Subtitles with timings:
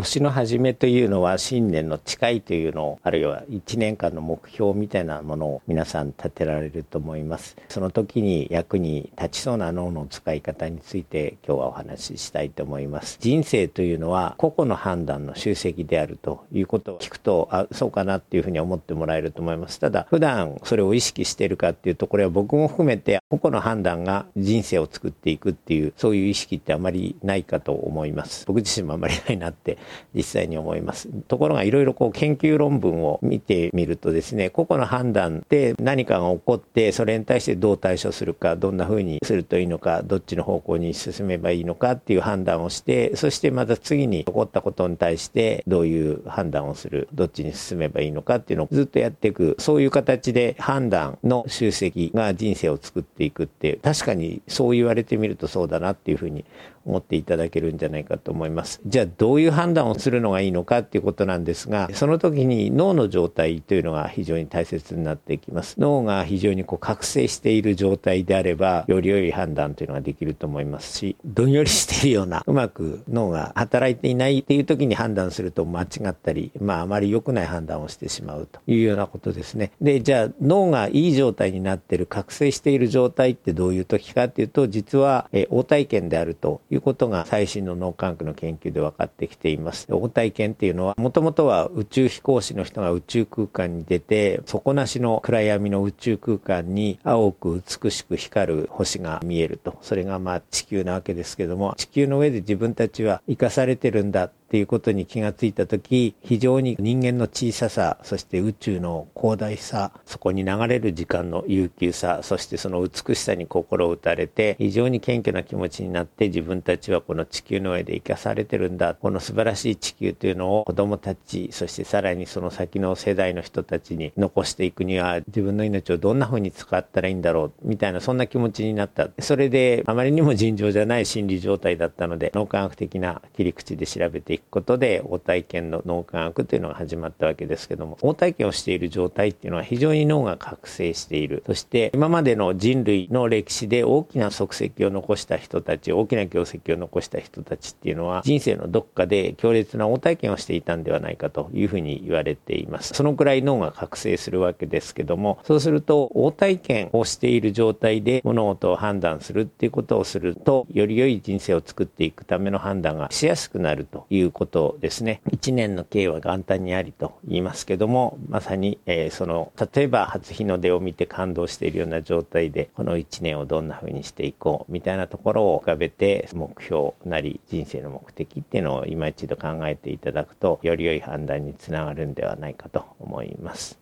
[0.00, 7.56] 年の初めというのは新年の誓いというのをあるいは1年間の目標みたいなものを皆さん立てられると思います。
[7.68, 13.18] その時に役に立ちそうな脳の使い方について今日はお話ししたいと思います。
[13.20, 19.78] 人生というのは個々の判断の集積であるということを聞くとあそうかなっていうふうに思ってもらえると思います。
[19.80, 28.46] ただ普段それを意識しているかっていうとこれは僕も含めて個々の判断が人生を作っていくっていうそういう意識ってあまりないかと思います。
[28.46, 29.78] 僕自身もあまりないなって
[30.14, 31.08] 実際に思います。
[31.28, 56.44] ところがいろいろこう研究論文を見てみるとですね、個々の判断で何かが起こって、それに対してどう対処するか、どんな風にするといいのか、どっちの方向に進めばいいのかっていう判断をして、そしてまた次に起こったことに対してどういう判断をする、どっちに進めばいいのかっていうのをずっとやっていく、そういう形で判断の集積が人生を作っていくって、確かにそう言われてみるとそうだなっていうふうに
[56.86, 58.80] 思っていただけるんじゃないかと思います。
[58.86, 65.76] じゃあどういう判断をするのがいいのかっていうことなんですが、その時に脳の状態というのが非常に大切になってきます。
[65.78, 79.72] 脳が非常にこう覚醒している状態であれば、より良い判断というのができると思いますし、どんよりしているような、うまく脳が働いていないっていう時に判断すると間違ったり、まああまり良くない判断をしてしまうというようなことですね。
[79.80, 89.86] で、じゃあ脳がいい状態になっている、覚醒している状態ってどういう時かっていうと、実は、え応体験であるということが最新の脳科学の研究で分かってきています。
[89.90, 99.76] 応体験っていうのは、もともとは宇宙飛行士の人が宇宙空間に出て、底なしの暗闇の宇宙空間に青く美しく光る星が見えると。
[99.82, 118.94] それがまあ地球なわけですけども、地球の上で自分たちは生かされてるんだっていうことに気がついた時非常に人間の小ささそして宇宙の広大さそこに流れる時間の悠久さそしてその美しさに心を打たれて非常に謙虚な気持ちになって自分たちはこの地球の上で生かされてるんだ。
[118.94, 129.10] この素晴らしい地球というのを子供たちそしてさらにその先の世代の人たちに残していくには自分の命をどんな風に使ったらいいんだろうみたいなそんな気持ちになった。
[129.20, 134.39] それであまりにも尋常じゃない心理状態だったので脳科学的な切り口で調べていく。
[134.50, 141.42] ことで応体験の脳科学というのが始まったわけですけども応体験をしている状態っていうのは非常に脳が覚醒している。
[141.46, 152.94] そして今までの人類の歴史で大きな足跡を残した人たち大きな業績を残した人たちっていうのは人生のどっかで強烈な応体験をしていたんではないかというふうに言われています。
[152.94, 165.20] そのくらい脳が覚醒するわけですけどもそうすると応体験をしている状態で物事を判断するっていうことをするとより良い人生を作っていくための判断がしやすくなるということですね。
[165.30, 183.78] 一年の計は元旦にありと言いますけども、まさに、えー、その、例えば初日の出を見て感動しているような状態で、この一年をどんな風にしていこうみたいなところを浮かべて、目標なり人生の目的っていうのを今一度考えていただくと、より良い判断につながるんではないかと思います。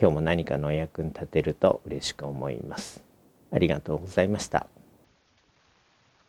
[0.00, 3.04] 今日も何かのお役に立てると嬉しく思います。
[3.52, 4.66] ありがとうございました。